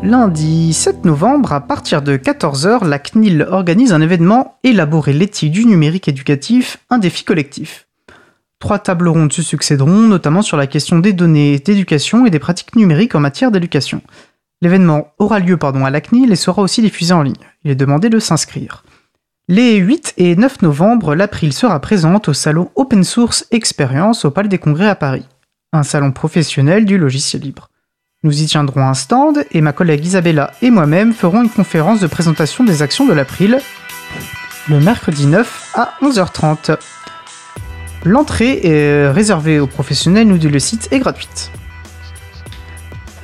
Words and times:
Lundi 0.00 0.72
7 0.72 1.04
novembre, 1.04 1.52
à 1.52 1.60
partir 1.60 2.02
de 2.02 2.16
14h, 2.16 2.86
la 2.86 2.98
CNIL 2.98 3.46
organise 3.50 3.92
un 3.92 4.00
événement 4.00 4.58
Élaborer 4.62 5.12
l'éthique 5.12 5.52
du 5.52 5.66
numérique 5.66 6.08
éducatif, 6.08 6.78
un 6.88 6.98
défi 6.98 7.24
collectif. 7.24 7.88
Trois 8.58 8.78
tables 8.78 9.08
rondes 9.08 9.32
se 9.32 9.42
succéderont, 9.42 10.08
notamment 10.08 10.42
sur 10.42 10.56
la 10.56 10.66
question 10.68 11.00
des 11.00 11.12
données 11.12 11.58
d'éducation 11.58 12.24
et 12.24 12.30
des 12.30 12.38
pratiques 12.38 12.76
numériques 12.76 13.14
en 13.16 13.20
matière 13.20 13.50
d'éducation. 13.50 14.00
L'événement 14.60 15.08
aura 15.18 15.40
lieu 15.40 15.56
pardon, 15.56 15.84
à 15.84 15.90
la 15.90 16.00
CNIL 16.00 16.30
et 16.30 16.36
sera 16.36 16.62
aussi 16.62 16.80
diffusé 16.80 17.12
en 17.12 17.22
ligne. 17.22 17.34
Il 17.64 17.70
est 17.72 17.74
demandé 17.74 18.08
de 18.08 18.20
s'inscrire. 18.20 18.84
Les 19.48 19.74
8 19.76 20.14
et 20.18 20.36
9 20.36 20.62
novembre, 20.62 21.16
l'April 21.16 21.52
sera 21.52 21.80
présente 21.80 22.28
au 22.28 22.32
salon 22.32 22.70
Open 22.76 23.02
Source 23.02 23.44
Experience 23.50 24.24
au 24.24 24.30
Palais 24.30 24.48
des 24.48 24.58
Congrès 24.58 24.88
à 24.88 24.94
Paris, 24.94 25.26
un 25.72 25.82
salon 25.82 26.12
professionnel 26.12 26.84
du 26.84 26.96
logiciel 26.96 27.42
libre. 27.42 27.68
Nous 28.24 28.40
y 28.40 28.46
tiendrons 28.46 28.86
un 28.86 28.94
stand 28.94 29.44
et 29.50 29.60
ma 29.60 29.72
collègue 29.72 30.04
Isabella 30.04 30.52
et 30.62 30.70
moi-même 30.70 31.12
ferons 31.12 31.42
une 31.42 31.50
conférence 31.50 31.98
de 31.98 32.06
présentation 32.06 32.62
des 32.62 32.80
actions 32.80 33.04
de 33.04 33.12
l'April 33.12 33.58
le 34.68 34.78
mercredi 34.78 35.26
9 35.26 35.72
à 35.74 35.94
11h30. 36.02 36.76
L'entrée 38.04 38.60
est 38.62 39.10
réservée 39.10 39.58
aux 39.58 39.66
professionnels, 39.66 40.28
nous 40.28 40.38
dit 40.38 40.48
le 40.48 40.60
site, 40.60 40.86
est 40.92 41.00
gratuite. 41.00 41.50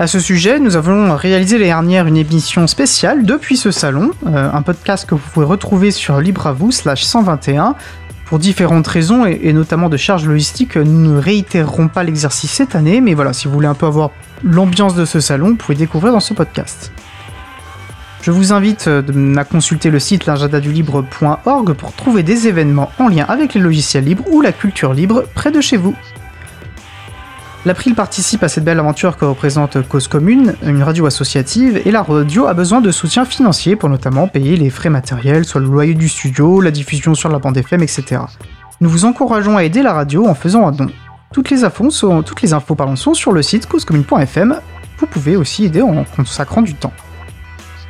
À 0.00 0.08
ce 0.08 0.18
sujet, 0.18 0.58
nous 0.58 0.74
avons 0.74 1.14
réalisé 1.14 1.58
l'année 1.58 1.70
dernière 1.70 2.06
une 2.08 2.16
émission 2.16 2.66
spéciale 2.66 3.24
depuis 3.24 3.56
ce 3.56 3.70
salon, 3.70 4.10
euh, 4.26 4.50
un 4.52 4.62
podcast 4.62 5.08
que 5.08 5.14
vous 5.14 5.30
pouvez 5.32 5.46
retrouver 5.46 5.92
sur 5.92 6.20
Libre 6.20 6.56
slash 6.72 7.04
121 7.04 7.76
pour 8.28 8.38
différentes 8.38 8.86
raisons 8.86 9.24
et, 9.24 9.54
notamment 9.54 9.88
de 9.88 9.96
charges 9.96 10.26
logistiques, 10.26 10.76
nous 10.76 11.14
ne 11.14 11.18
réitérerons 11.18 11.88
pas 11.88 12.04
l'exercice 12.04 12.50
cette 12.50 12.76
année, 12.76 13.00
mais 13.00 13.14
voilà, 13.14 13.32
si 13.32 13.48
vous 13.48 13.54
voulez 13.54 13.66
un 13.66 13.72
peu 13.74 13.86
avoir 13.86 14.10
l'ambiance 14.44 14.94
de 14.94 15.06
ce 15.06 15.18
salon, 15.18 15.48
vous 15.48 15.56
pouvez 15.56 15.78
découvrir 15.78 16.12
dans 16.12 16.20
ce 16.20 16.34
podcast. 16.34 16.92
Je 18.20 18.30
vous 18.30 18.52
invite 18.52 18.86
euh, 18.86 19.34
à 19.36 19.44
consulter 19.44 19.88
le 19.88 19.98
site 19.98 20.26
l'agenda-du-libre.org 20.26 21.72
pour 21.72 21.94
trouver 21.94 22.22
des 22.22 22.48
événements 22.48 22.90
en 22.98 23.08
lien 23.08 23.24
avec 23.26 23.54
les 23.54 23.62
logiciels 23.62 24.04
libres 24.04 24.24
ou 24.30 24.42
la 24.42 24.52
culture 24.52 24.92
libre 24.92 25.24
près 25.34 25.50
de 25.50 25.62
chez 25.62 25.78
vous. 25.78 25.96
L'April 27.68 27.94
participe 27.94 28.42
à 28.44 28.48
cette 28.48 28.64
belle 28.64 28.78
aventure 28.78 29.18
que 29.18 29.26
représente 29.26 29.86
Cause 29.86 30.08
Commune, 30.08 30.54
une 30.62 30.82
radio 30.82 31.04
associative, 31.04 31.82
et 31.84 31.90
la 31.90 32.00
radio 32.00 32.46
a 32.46 32.54
besoin 32.54 32.80
de 32.80 32.90
soutien 32.90 33.26
financier 33.26 33.76
pour 33.76 33.90
notamment 33.90 34.26
payer 34.26 34.56
les 34.56 34.70
frais 34.70 34.88
matériels, 34.88 35.44
soit 35.44 35.60
le 35.60 35.66
loyer 35.66 35.92
du 35.92 36.08
studio, 36.08 36.62
la 36.62 36.70
diffusion 36.70 37.14
sur 37.14 37.28
la 37.28 37.38
bande 37.38 37.58
FM, 37.58 37.82
etc. 37.82 38.22
Nous 38.80 38.88
vous 38.88 39.04
encourageons 39.04 39.58
à 39.58 39.64
aider 39.64 39.82
la 39.82 39.92
radio 39.92 40.26
en 40.26 40.34
faisant 40.34 40.66
un 40.66 40.72
don. 40.72 40.86
Toutes 41.30 41.50
les 41.50 41.62
infos 41.62 41.90
sont, 41.90 42.22
toutes 42.22 42.40
les 42.40 42.54
infos 42.54 42.74
sont 42.94 43.12
sur 43.12 43.32
le 43.32 43.42
site 43.42 43.66
causecommune.fm. 43.66 44.62
Vous 44.98 45.06
pouvez 45.06 45.36
aussi 45.36 45.66
aider 45.66 45.82
en 45.82 46.04
consacrant 46.04 46.62
du 46.62 46.72
temps. 46.72 46.94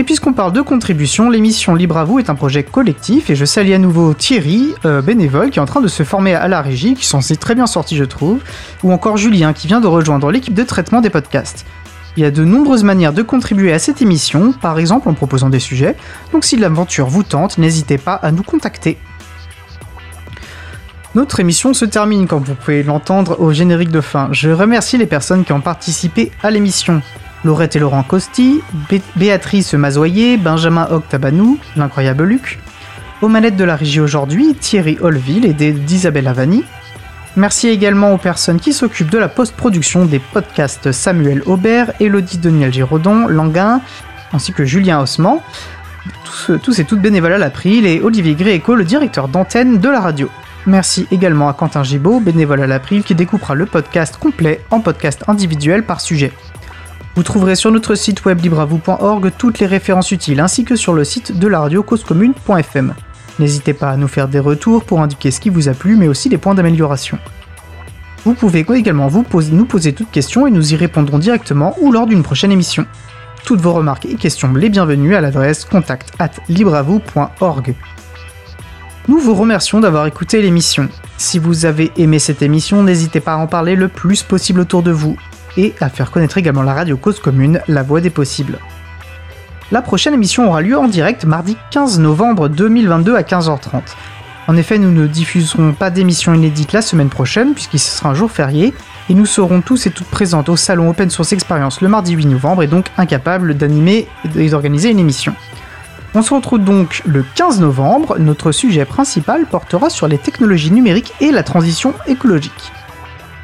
Et 0.00 0.02
puisqu'on 0.02 0.32
parle 0.32 0.54
de 0.54 0.62
contribution, 0.62 1.28
l'émission 1.28 1.74
Libre 1.74 1.98
à 1.98 2.04
vous 2.04 2.18
est 2.18 2.30
un 2.30 2.34
projet 2.34 2.62
collectif 2.62 3.28
et 3.28 3.36
je 3.36 3.44
salue 3.44 3.72
à 3.72 3.78
nouveau 3.78 4.14
Thierry, 4.14 4.74
euh, 4.86 5.02
bénévole, 5.02 5.50
qui 5.50 5.58
est 5.58 5.62
en 5.62 5.66
train 5.66 5.82
de 5.82 5.88
se 5.88 6.04
former 6.04 6.34
à 6.34 6.48
la 6.48 6.62
régie, 6.62 6.94
qui 6.94 7.04
s'en 7.04 7.20
est 7.20 7.38
très 7.38 7.54
bien 7.54 7.66
sorti 7.66 7.96
je 7.96 8.04
trouve, 8.04 8.40
ou 8.82 8.92
encore 8.92 9.18
Julien 9.18 9.52
qui 9.52 9.66
vient 9.66 9.82
de 9.82 9.86
rejoindre 9.86 10.30
l'équipe 10.30 10.54
de 10.54 10.62
traitement 10.62 11.02
des 11.02 11.10
podcasts. 11.10 11.66
Il 12.16 12.22
y 12.22 12.24
a 12.24 12.30
de 12.30 12.44
nombreuses 12.44 12.82
manières 12.82 13.12
de 13.12 13.20
contribuer 13.20 13.74
à 13.74 13.78
cette 13.78 14.00
émission, 14.00 14.52
par 14.52 14.78
exemple 14.78 15.06
en 15.06 15.12
proposant 15.12 15.50
des 15.50 15.60
sujets, 15.60 15.96
donc 16.32 16.46
si 16.46 16.56
l'aventure 16.56 17.08
vous 17.08 17.22
tente, 17.22 17.58
n'hésitez 17.58 17.98
pas 17.98 18.14
à 18.14 18.32
nous 18.32 18.42
contacter. 18.42 18.96
Notre 21.14 21.40
émission 21.40 21.74
se 21.74 21.84
termine, 21.84 22.26
comme 22.26 22.42
vous 22.42 22.54
pouvez 22.54 22.82
l'entendre, 22.82 23.38
au 23.38 23.52
générique 23.52 23.90
de 23.90 24.00
fin. 24.00 24.30
Je 24.32 24.48
remercie 24.48 24.96
les 24.96 25.04
personnes 25.04 25.44
qui 25.44 25.52
ont 25.52 25.60
participé 25.60 26.32
à 26.42 26.50
l'émission. 26.50 27.02
Laurette 27.44 27.76
et 27.76 27.78
Laurent 27.78 28.02
Costi, 28.02 28.60
Béatrice 29.16 29.74
Mazoyer, 29.74 30.36
Benjamin 30.36 30.88
Octabanou, 30.90 31.58
l'incroyable 31.76 32.24
Luc. 32.24 32.58
Aux 33.22 33.28
manettes 33.28 33.56
de 33.56 33.64
la 33.64 33.76
régie 33.76 34.00
aujourd'hui, 34.00 34.54
Thierry 34.54 34.98
Holville 35.00 35.46
et 35.46 35.72
d'Isabelle 35.72 36.28
Avani. 36.28 36.64
Merci 37.36 37.68
également 37.68 38.12
aux 38.12 38.18
personnes 38.18 38.58
qui 38.58 38.72
s'occupent 38.72 39.10
de 39.10 39.18
la 39.18 39.28
post-production 39.28 40.04
des 40.04 40.18
podcasts 40.18 40.90
Samuel 40.90 41.42
Aubert, 41.46 41.92
Elodie 42.00 42.38
Daniel 42.38 42.72
Giraudon, 42.72 43.26
Languin, 43.28 43.80
ainsi 44.32 44.52
que 44.52 44.64
Julien 44.64 45.00
Haussmann. 45.00 45.38
Tous, 46.24 46.58
tous 46.58 46.78
et 46.78 46.84
toutes 46.84 47.00
bénévoles 47.00 47.34
à 47.34 47.38
l'April 47.38 47.86
et 47.86 48.00
Olivier 48.00 48.34
Gréco, 48.34 48.74
le 48.74 48.84
directeur 48.84 49.28
d'antenne 49.28 49.78
de 49.78 49.88
la 49.88 50.00
radio. 50.00 50.30
Merci 50.66 51.06
également 51.10 51.48
à 51.48 51.52
Quentin 51.52 51.82
Gibaud, 51.82 52.20
bénévole 52.20 52.62
à 52.62 52.66
l'April, 52.66 53.02
qui 53.02 53.14
découpera 53.14 53.54
le 53.54 53.66
podcast 53.66 54.16
complet 54.18 54.60
en 54.70 54.80
podcast 54.80 55.24
individuel 55.26 55.84
par 55.84 56.00
sujet. 56.00 56.32
Vous 57.16 57.22
trouverez 57.24 57.56
sur 57.56 57.72
notre 57.72 57.96
site 57.96 58.24
web 58.24 58.40
libravou.org 58.40 59.32
toutes 59.36 59.58
les 59.58 59.66
références 59.66 60.12
utiles 60.12 60.40
ainsi 60.40 60.64
que 60.64 60.76
sur 60.76 60.94
le 60.94 61.04
site 61.04 61.38
de 61.38 61.48
la 61.48 61.60
radio 61.60 61.82
causecommune.fm. 61.82 62.94
N'hésitez 63.38 63.74
pas 63.74 63.90
à 63.90 63.96
nous 63.96 64.08
faire 64.08 64.28
des 64.28 64.38
retours 64.38 64.84
pour 64.84 65.00
indiquer 65.00 65.30
ce 65.30 65.40
qui 65.40 65.50
vous 65.50 65.68
a 65.68 65.74
plu 65.74 65.96
mais 65.96 66.08
aussi 66.08 66.28
des 66.28 66.38
points 66.38 66.54
d'amélioration. 66.54 67.18
Vous 68.24 68.34
pouvez 68.34 68.64
également 68.74 69.10
nous 69.10 69.64
poser 69.64 69.92
toutes 69.92 70.10
questions 70.10 70.46
et 70.46 70.50
nous 70.50 70.72
y 70.72 70.76
répondrons 70.76 71.18
directement 71.18 71.74
ou 71.80 71.90
lors 71.90 72.06
d'une 72.06 72.22
prochaine 72.22 72.52
émission. 72.52 72.86
Toutes 73.44 73.60
vos 73.60 73.72
remarques 73.72 74.06
et 74.06 74.14
questions 74.14 74.52
les 74.52 74.68
bienvenues 74.68 75.16
à 75.16 75.20
l'adresse 75.20 75.64
contact 75.64 76.12
at 76.18 76.30
libravou.org. 76.48 77.74
Nous 79.08 79.18
vous 79.18 79.34
remercions 79.34 79.80
d'avoir 79.80 80.06
écouté 80.06 80.42
l'émission. 80.42 80.88
Si 81.16 81.38
vous 81.38 81.64
avez 81.64 81.90
aimé 81.96 82.18
cette 82.18 82.42
émission, 82.42 82.82
n'hésitez 82.82 83.20
pas 83.20 83.32
à 83.32 83.38
en 83.38 83.46
parler 83.46 83.74
le 83.74 83.88
plus 83.88 84.22
possible 84.22 84.60
autour 84.60 84.82
de 84.82 84.92
vous 84.92 85.16
et 85.56 85.74
à 85.80 85.88
faire 85.88 86.10
connaître 86.10 86.38
également 86.38 86.62
la 86.62 86.74
radio 86.74 86.96
Cause 86.96 87.20
Commune, 87.20 87.60
la 87.68 87.82
voix 87.82 88.00
des 88.00 88.10
possibles. 88.10 88.58
La 89.72 89.82
prochaine 89.82 90.14
émission 90.14 90.48
aura 90.48 90.62
lieu 90.62 90.76
en 90.76 90.88
direct 90.88 91.24
mardi 91.24 91.56
15 91.70 92.00
novembre 92.00 92.48
2022 92.48 93.14
à 93.14 93.22
15h30. 93.22 93.82
En 94.48 94.56
effet, 94.56 94.78
nous 94.78 94.90
ne 94.90 95.06
diffuserons 95.06 95.74
pas 95.74 95.90
d'émission 95.90 96.34
inédite 96.34 96.72
la 96.72 96.82
semaine 96.82 97.08
prochaine, 97.08 97.54
puisqu'il 97.54 97.78
sera 97.78 98.10
un 98.10 98.14
jour 98.14 98.32
férié, 98.32 98.74
et 99.08 99.14
nous 99.14 99.26
serons 99.26 99.60
tous 99.60 99.86
et 99.86 99.90
toutes 99.90 100.08
présentes 100.08 100.48
au 100.48 100.56
salon 100.56 100.90
Open 100.90 101.08
Source 101.08 101.32
Experience 101.32 101.80
le 101.82 101.88
mardi 101.88 102.14
8 102.14 102.26
novembre, 102.26 102.64
et 102.64 102.66
donc 102.66 102.86
incapables 102.96 103.54
d'animer 103.54 104.08
et 104.36 104.48
d'organiser 104.48 104.90
une 104.90 104.98
émission. 104.98 105.34
On 106.16 106.22
se 106.22 106.34
retrouve 106.34 106.64
donc 106.64 107.02
le 107.06 107.24
15 107.36 107.60
novembre, 107.60 108.18
notre 108.18 108.50
sujet 108.50 108.84
principal 108.84 109.46
portera 109.46 109.88
sur 109.88 110.08
les 110.08 110.18
technologies 110.18 110.72
numériques 110.72 111.12
et 111.20 111.30
la 111.30 111.44
transition 111.44 111.94
écologique. 112.08 112.72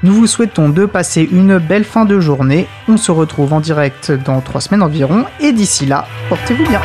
Nous 0.06 0.14
vous 0.14 0.28
souhaitons 0.28 0.68
de 0.68 0.86
passer 0.86 1.28
une 1.32 1.58
belle 1.58 1.82
fin 1.82 2.04
de 2.04 2.20
journée. 2.20 2.68
On 2.86 2.96
se 2.96 3.10
retrouve 3.10 3.52
en 3.52 3.58
direct 3.58 4.12
dans 4.12 4.40
trois 4.40 4.60
semaines 4.60 4.84
environ. 4.84 5.24
Et 5.40 5.50
d'ici 5.50 5.84
là, 5.84 6.06
portez-vous 6.28 6.64
bien. 6.68 6.80